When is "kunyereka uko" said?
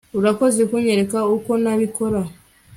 0.69-1.51